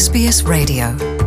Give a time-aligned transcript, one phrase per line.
[0.00, 1.19] SBS Radio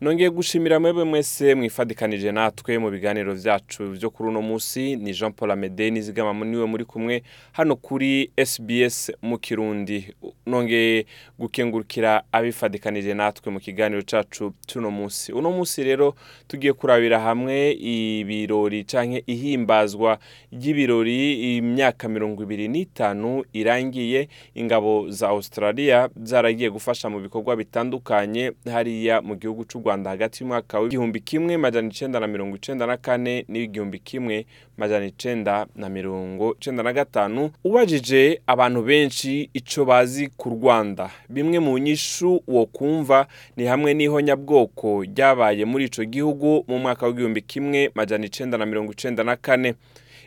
[0.00, 4.96] nongeye gushimira mwebwe mwese mwifadikanije natwe mu biganiro byacu byo kuri uno munsi.
[4.96, 10.14] Ni jean paul amede nizigama ni we muri kumwe hano kuri sbs mu kirundi.
[10.46, 11.06] Nongeye
[11.38, 15.32] gukengurukira abifadikanije natwe mu kiganiro cyacu cy'uno munsi.
[15.32, 16.14] Uno munsi rero
[16.48, 20.18] tugiye kurabira hamwe ibirori cyangwa ihimbazwa
[20.52, 21.56] ry'ibirori.
[21.56, 28.52] Imyaka mirongo ibiri n'itanu irangiye ingabo za australia zaragiye gufasha mu bikorwa bitandukanye.
[28.64, 32.96] Hariya mu gihugu cy'u rwanda hagati y'umwaka w'igihumbi kimwe majana icenda na mirongo icenda na
[32.96, 34.46] kane n'igihumbi kimwe
[34.78, 41.10] majana icenda na mirongo icenda na gatanu ubajije abantu benshi ico bazi ku rwanda.
[41.28, 47.06] Bimwe mu nyishu wo kumva ni hamwe n'iho nyabwoko ryabaye muri ico gihugu mu mwaka
[47.06, 49.74] w'igihumbi kimwe majana icenda na mirongo icenda na kane.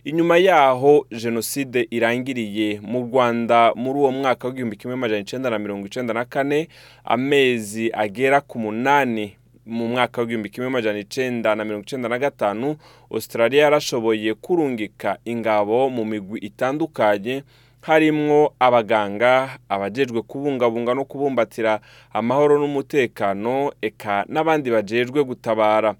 [0.04, 4.96] Inyuma yaho jenoside irangiriye mu rwanda muri uwo mwaka w'igihumbi kimwe
[7.04, 12.76] amezi agera ku munani mu mwaka w'igihumbi kimwe majana icenda na mirongo icenda na gatanu
[13.12, 17.44] australia yarashoboye kurungika ingabo mu migwi itandukanye
[17.82, 21.80] harimwo abaganga abajejwe kubungabunga no kubumbatira
[22.14, 25.96] amahoro n'umutekano eka n'abandi bajejwe gutabara.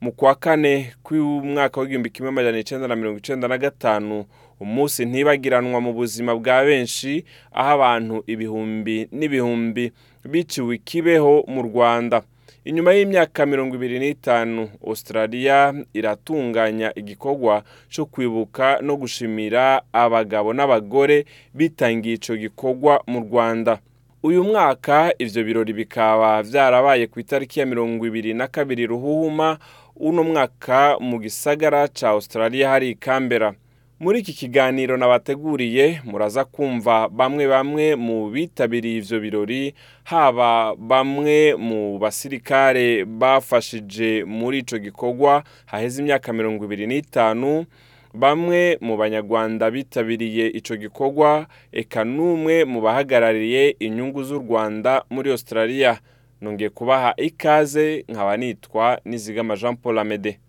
[0.00, 4.24] Mu kwa kane kw'umwaka w'igihumbi kimwe majana icenda na mirongo icenda na gatanu
[4.60, 9.92] umunsi ntibagiranwa mu buzima bwa benshi aho abantu ibihumbi n'ibihumbi
[10.24, 12.22] biciwe ikibeho mu rwanda.
[12.64, 22.14] Inyuma y'imyaka mirongo ibiri n'itanu australia iratunganya igikorwa cyo kwibuka no gushimira abagabo n'abagore bitangiye
[22.14, 23.78] ico gikorwa mu rwanda.
[24.22, 29.58] Uyu mwaka ivyo birori bikaba vyarabaye ku itariki ya mirongo ibiri na kabiri ruhuhuma
[29.96, 33.54] uno mwaka mu gisagara ca australia hari ikambera.
[34.00, 41.98] Muri iki kiganiro nabateguriye muraza kumva bamwe bamwe mu bitabiriye ivyo birori haba bamwe mu
[41.98, 47.64] basirikare bafashije muri ico gikorwa haheze imyaka mirongo ibiri n'itanu
[48.14, 56.00] bamwe mu banyarwanda bitabiriye ico gikorwa eka n'umwe mu bahagarariye inyungu z'u rwanda muri australia.
[56.40, 60.40] Nongeye kubaha ikaze nkaba nitwa nizigama jean paul amede.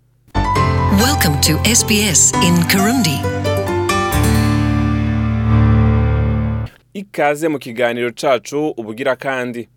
[6.94, 9.70] Ikaze mu kiganiro cacu ubugira kandi.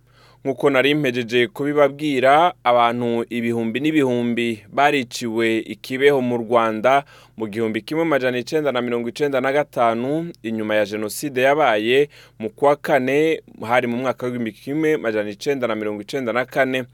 [0.45, 7.05] Nk'uko nari mpejeje kubibabwira abantu ibihumbi n'ibihumbi bariciwe ikibeho mu rwanda
[7.37, 12.09] mu gihumbi kimwe majana icenda na mirongo icenda na gatanu inyuma ya jenoside yabaye
[12.39, 16.85] mu kwa kane hari mu mwaka w'igihumbi kimwe majana icenda na mirongo icenda na kane.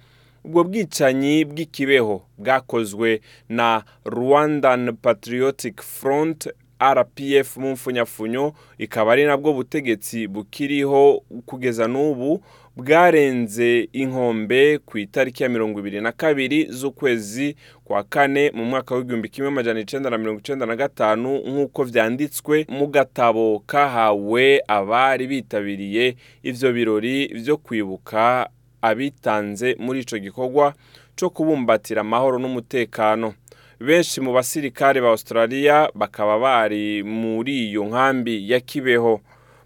[0.45, 6.49] Ubwo bwicanyi bw'ikibeho bwakozwe na rwandan patriotic front
[6.95, 12.43] rpf mu mfunyafunyo ikaba ari nabwo butegetsi bukiriho kugeza n'ubu
[12.77, 19.29] bwarenze inkombe ku itariki ya mirongo ibiri na kabiri z'ukwezi kwa kane mu mwaka w'igihumbi
[19.29, 26.17] kimwe majana icenda na mirongo icenda na gatanu nk'uko vyanditswe mu gatabo kahawe abari bitabiriye
[26.43, 28.49] ivyo birori vyo kwibuka
[28.83, 30.75] abitanze muri ico gikorwa
[31.21, 33.35] co kubumbatira amahoro n'umutekano.
[33.81, 39.21] Benshi mu basirikare ba australia bakaba bari muri iyo nkambi ya kibeho.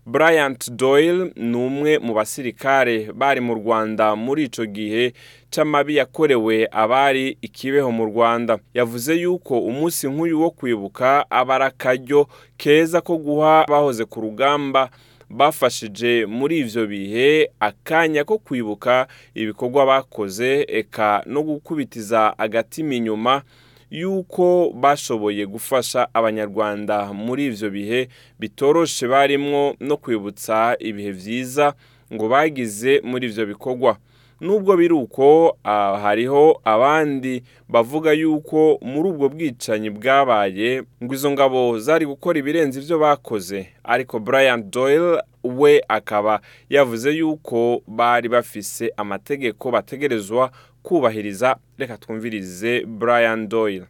[0.07, 5.13] Bryant doyle ni umwe mu basirikare bari mu rwanda muri ico gihe
[5.51, 8.59] c'amabi yakorewe abari ikibeho mu rwanda.
[8.75, 14.91] Yavuze yuko umunsi nk'uyu wo kwibuka aba ari akaryo keza ko guha bahoze ku rugamba
[15.31, 23.43] bafashije muri ivyo bihe akanya ko kwibuka ibikorwa bakoze eka no gukubitiza agatima inyuma.
[23.91, 28.09] Yuko bashoboye gufasha abanyarwanda muri ivyo bihe
[28.41, 31.75] bitoroshe barimwo no kwibutsa ibihe vyiza
[32.13, 33.97] ngo bagize muri ivyo bikorwa.
[34.41, 35.57] Nubwo biri uko
[36.03, 42.99] hariho abandi bavuga yuko muri ubwo bwicanyi bwabaye ngo izo ngabo zari gukora ibirenze ivyo
[42.99, 43.69] bakoze.
[43.85, 46.41] Ariko brian doyle we akaba
[46.71, 50.51] yavuze yuko bari bafise amategeko bategerezwa
[50.85, 51.57] kubahiriza.
[51.79, 53.87] Reka twumvirize brian doyle.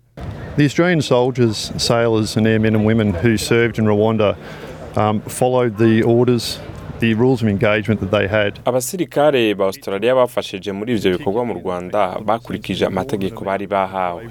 [0.57, 4.37] The Australian soldiers, sailors, and airmen and women who served in Rwanda
[4.97, 6.61] um, followed the orders,
[8.65, 14.25] abasirikare ba australia bafashije muri ivyo bikorwa mu rwanda bakurikije amategeko bari bahawe.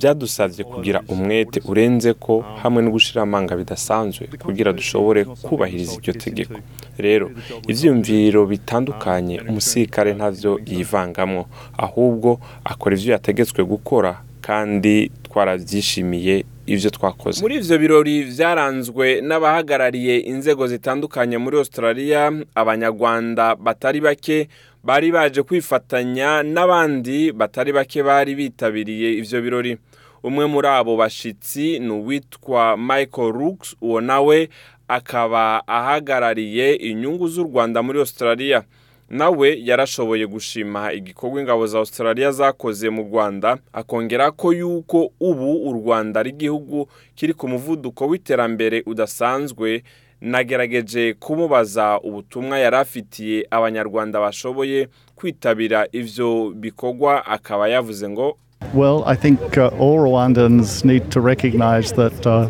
[0.00, 6.54] Vyadusavye kugira umwete urenze ko hamwe no gushira amanga bidasanzwe kugira dushobore kubahiriza iryo tegeko.
[6.98, 7.30] Rero
[7.70, 11.46] ivyiyumviro bitandukanye umusirikare ntavyo yivangamwo
[11.78, 14.10] ahubwo akora ivyo yategetswe gukora
[14.40, 17.40] kandi twaravyishimiye ivyo twakoze.
[17.42, 24.48] Muri ivyo birori vyaranzwe n'abahagarariye inzego zitandukanye muri Australia abanyarwanda batari bake
[24.84, 29.76] bari baje kwifatanya n'abandi batari bake bari bitabiriye ivyo birori.
[30.22, 34.48] Umwe muri abo bashitsi ni uwitwa Michael Rooks uwo nawe
[34.88, 38.62] akaba ahagarariye inyungu z'u Rwanda muri Australia.
[39.10, 45.72] Nawe yarashoboye gushima igikorwa ingabo za Australia zakoze mu Rwanda akongera ko yuko ubu u
[45.72, 49.82] Rwanda ari igihugu kiri ku muvuduko w'iterambere udasanzwe
[50.20, 58.36] nagerageje kumubaza ubutumwa yari afitiye abanyarwanda bashoboye kwitabira ivyo bikorwa akaba yavuze ngo
[58.74, 62.46] Well, I think uh, all Rwandans need to recognize that uh,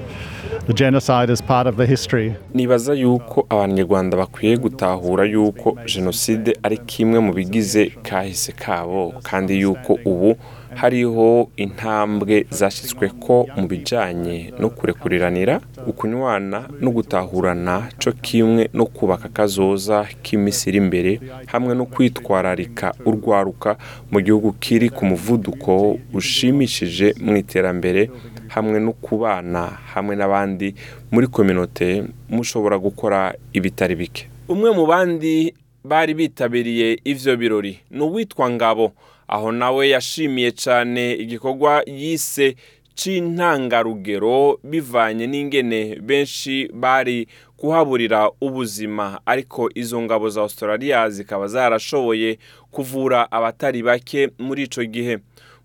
[2.55, 9.99] nibaza yuko abanyarwanda bakwiye gutahura yuko jenoside ari kimwe mu bigize kahise kabo kandi yuko
[10.05, 10.37] ubu
[10.75, 19.25] hariho intambwe zashyizwe ko mu bijyanye no kurekuriranira ukunywana no gutahurana cyo kimwe no kubaka
[19.25, 23.77] akazoza k'iminsi iri imbere hamwe no kwitwararika urwaruka
[24.11, 28.11] mu gihugu kiri ku muvuduko ushimishije mu iterambere
[28.55, 29.63] hamwe no kubana
[29.95, 30.75] hamwe n'abandi
[31.11, 34.27] muri kominote mushobora gukora ibitari bike.
[34.49, 35.55] Umwe mu bandi
[35.85, 38.93] bari bitabiriye ivyo birori ni uwitwa ngabo.
[39.29, 42.57] Aho nawe yashimiye cyane igikorwa yise
[42.95, 49.21] c'intangarugero bivanye n'ingene benshi bari kuhaburira ubuzima.
[49.27, 52.39] Ariko izo ngabo za Australia zikaba zarashoboye
[52.71, 55.19] kuvura abatari bake muri ico gihe.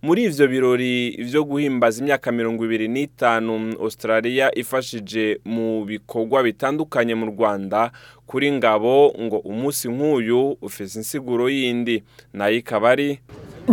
[0.05, 7.25] Muri ivyo birori vyo guhimbaza imyaka mirongo ibiri n'itanu Australia ifashije mu bikorwa bitandukanye mu
[7.33, 7.91] Rwanda
[8.29, 12.03] kuri ngabo ngo umunsi nk'uyu ufise insiguro yindi.
[12.33, 13.19] Nayo ikaba ari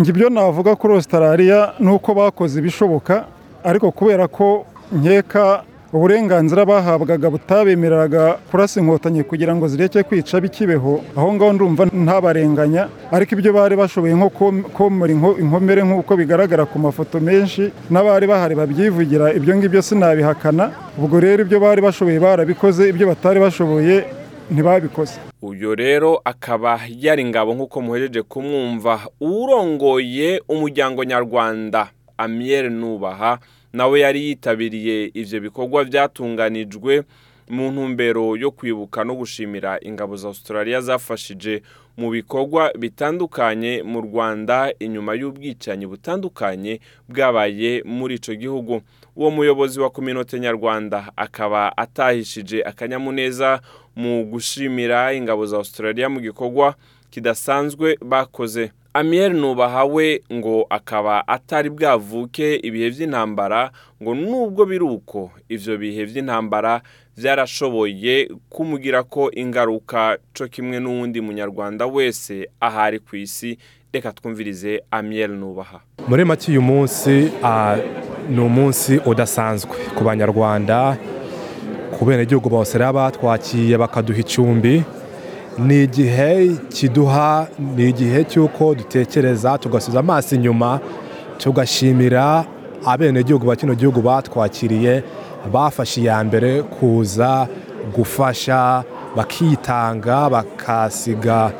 [0.08, 3.26] ibyo navuga kuri Australia ni uko bakoze ibishoboka
[3.64, 11.04] ariko kubera ko nkeka uburenganzira bahabwaga butabemereraga kurasa inkotanyi kugira ngo zireke kwica bikibeho.
[11.16, 14.30] Aho ngaho ndumva ntabarenganya ariko ibyo bari bashoboye nko
[14.72, 20.72] komora inkomere nk'uko bigaragara ku mafoto menshi n'abari bahari babyivugira ibyo ngibyo sinabihakana.
[20.98, 24.04] Ubwo rero ibyo bari bashoboye barabikoze ibyo batari bashoboye
[24.50, 25.20] ntibabikoze.
[25.42, 33.38] Uyu rero akaba yari ngabo nk'uko muhejeje kumwumva urongoye umuryango nyarwanda amiyeri nubaha.
[33.72, 37.02] Nawe yari yitabiriye ivyo bikorwa byatunganijwe
[37.48, 41.62] mu ntumbero yo kwibuka no gushimira ingabo za Australia zafashije
[41.96, 48.80] mu bikorwa bitandukanye mu Rwanda inyuma y'ubwicanyi butandukanye bwabaye muri ico gihugu.
[49.16, 53.60] Uwo muyobozi wa kominote nyarwanda akaba atahishije akanyamuneza
[53.96, 56.74] mu gushimira ingabo za Australia mu gikorwa
[57.10, 58.72] kidasanzwe bakoze.
[58.94, 63.70] Amiel Nubahawe ngo akaba atari bwavuke ibihe by'intambara
[64.02, 66.82] ngo nubwo biri uko ivyo bihe by'intambara
[67.16, 73.56] byarashoboye kumugira ko ingaruka co kimwe n'uwundi munyarwanda wese ahari ku isi.
[73.92, 75.80] Reka twumvirize Amiel Nubaha.
[76.08, 77.32] Muri make uyu munsi
[78.28, 80.96] ni umunsi udasanzwe ku banyarwanda
[81.98, 84.84] ku benegihugu bose rero batwakiye bakaduha icumbi.
[85.58, 87.46] Ni igihe kiduha
[87.76, 90.80] ni igihe cy'uko dutekereza tugasubiza amaso inyuma
[91.38, 92.44] tugashimira
[92.86, 95.02] abenegihugu ba kino gihugu batwakiriye
[95.52, 97.48] bafashe iya mbere kuza
[97.96, 98.84] gufasha
[99.16, 101.52] bakitanga bakasiga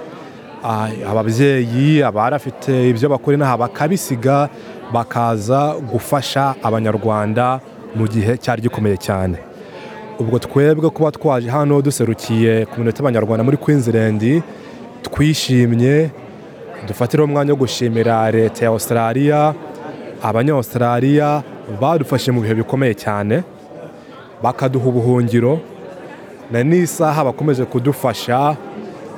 [1.11, 4.49] ababyeyi abarafite ibyo bakora inaha bakabisiga
[4.93, 7.61] bakaza gufasha abanyarwanda
[7.95, 9.37] mu gihe cyari gikomeye cyane.
[10.23, 14.23] Ubwo twebwe kuba twaje hano duserukiye ku minota y'abanyarwanda muri Queensland
[15.03, 16.11] twishimye
[16.89, 19.55] dufatiraho umwanya wo gushimira leta ya Australia
[20.23, 21.43] abanya-Australia
[21.81, 23.43] badufashe mu bihe bikomeye cyane
[24.43, 25.61] bakaduha ubuhungiro
[26.51, 28.57] na n'isaha bakomeje kudufasha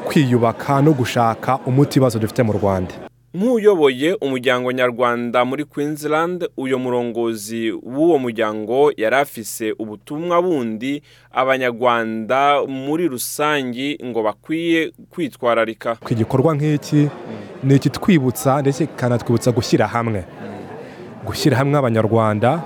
[0.07, 2.95] kwiyubaka no gushaka umuti ibibazo dufite mu rwanda.
[3.35, 13.09] Nk'uyoboye umuryango nyarwanda muri Queensland uyu murongozi w'uwo muryango yari afise ubutumwa bundi abanyarwanda muri
[13.09, 15.97] rusange ngo bakwiye kwitwararika.
[16.11, 17.09] Igikorwa nk'iki
[17.65, 20.25] ni ikitwibutsa ndetse kikanatwibutsa gushyira hamwe?
[21.27, 22.63] Gushyira hamwe abanyarwanda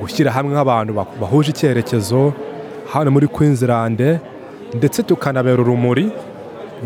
[0.00, 2.32] gushyira hamwe abantu bahuje icyerekezo
[2.92, 4.00] hano muri Queensland
[4.78, 6.06] ndetse tukanabera urumuri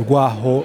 [0.01, 0.65] rw'aho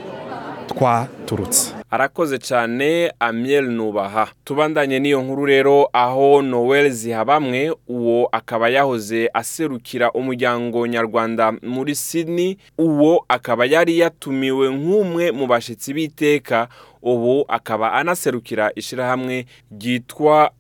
[0.72, 1.67] twaturutse.
[1.92, 4.28] Arakoze cyane Amiel Nubaha.
[4.46, 12.58] Tubandanye n'iyo nkuru rero aho Noel Zihabamwe uwo akaba yahoze aserukira umuryango nyarwanda muri Sydney
[12.78, 16.68] uwo akaba yari yatumiwe nk'umwe mu bashyitsi b'iteka
[17.02, 19.46] ubu akaba anaserukira ishyirahamwe
[19.82, 20.52] ryitwa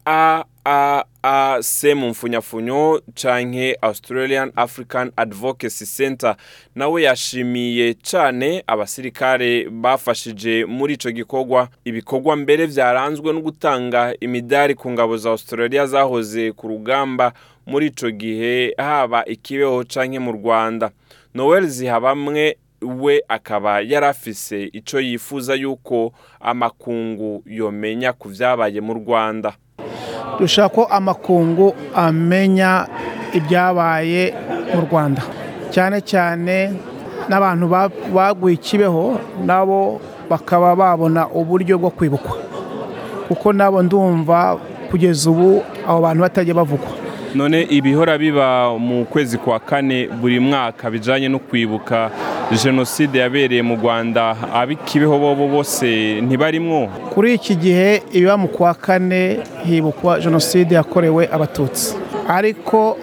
[0.65, 6.35] AAC mu mfunyafunyo canke Australian African Advocacy Center.
[6.75, 11.69] Nawe yashimiye cane abasirikare bafashije muri ico gikorwa.
[11.85, 17.33] Ibikorwa mbere vyaranzwe no gutanga imidari ku ngabo za Australia zahoze ku rugamba
[17.65, 20.91] muri ico gihe haba ikibeho canke mu Rwanda.
[21.33, 29.53] Noel Zihabamwe we akaba yarafise ico yifuza yuko amakungu yomenya ku vyabaye mu Rwanda.
[30.39, 32.87] Dushaka ko amakungu amenya
[33.33, 34.33] ibyabaye
[34.75, 35.21] mu rwanda.
[35.71, 36.73] Cyane cyane
[37.29, 42.37] n'abantu ba- baguye ikibeho nabo bakaba babona uburyo bwo kwibukwa.
[43.27, 44.59] Kuko nabo ndumva
[44.91, 46.87] kugeza ubu abo bantu batajya bavugwa
[47.35, 52.09] none ibihora biba mu kwezi kwa kane buri mwaka bijanye no kwibuka
[52.51, 56.87] jenoside yabereye mu Rwanda abikibeho bobo bose ntibarimwo.
[57.13, 61.95] Kuri iki gihe ibiba mu kwa kane hibukwa jenoside yakorewe abatutsi.
[62.27, 62.97] Ariko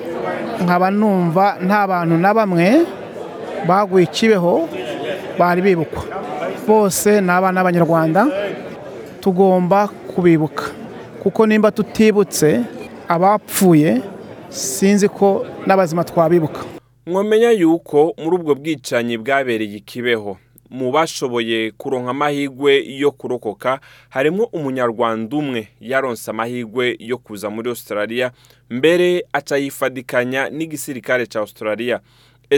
[0.64, 2.86] nkaba numva nta bantu na bamwe
[3.68, 4.68] baguye ikibeho
[5.38, 6.02] bari bibukwa.
[6.66, 8.26] Bose ni abana b'abanyarwanda
[9.20, 10.64] tugomba kubibuka.
[11.22, 12.60] Kuko nimba tutibutse
[13.08, 14.00] abapfuye
[14.48, 16.60] sinzi ko n'abazima twabibuka.
[17.06, 20.38] Mwamenya yuko muri ubwo bwicanyi bwabereye ikibeho.
[20.70, 28.32] Mu bashoboye kuronka amahirwe yo kurokoka harimo umunyarwanda umwe yaronse amahirwe yo kuza muri australia
[28.70, 32.00] mbere aca yifadikanya n'igisirikare cya australia.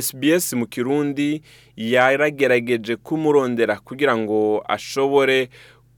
[0.03, 1.43] Sbs mu kirundi
[1.76, 5.49] yaragerageje kumurondera kugira ngo ashobore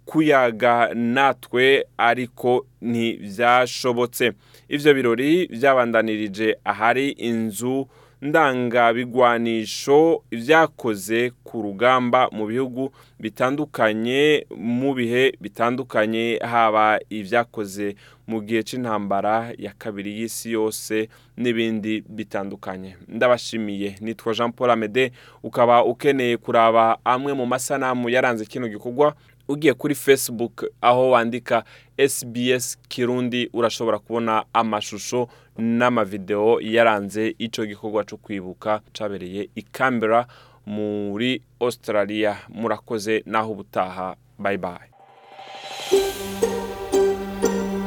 [0.05, 4.33] kuyaga natwe ariko ntibyashobotse
[4.69, 7.89] ibyo birori byabandanirije ahari inzu
[8.23, 17.95] ndangabigwanisho ibyakoze ku rugamba mu bihugu bitandukanye mu bihe bitandukanye haba ibyakoze
[18.27, 22.97] mu gihe cy'intambara ya kabiri y'isi yose n'ibindi bitandukanye.
[23.09, 23.97] Ndabashimiye.
[24.01, 25.13] Nitwa jean paul amede.
[25.43, 29.15] Ukaba ukeneye kuraba amwe mu masanamu yaranze kino gikorwa
[29.49, 31.65] ugiye kuri facebook aho wandika
[32.09, 40.27] sbs kirundi urashobora kubona amashusho n'amavideo yaranze icyo gikorwa cyo kwibuka cyabereye i Canberra
[40.67, 44.89] muri australia murakoze naho ubutaha bye bye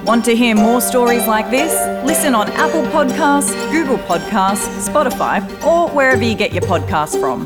[0.03, 1.71] Want to hear more stories like this?
[2.05, 7.45] Listen on Apple Podcasts, Google Podcasts, Spotify, or wherever you get your podcasts from.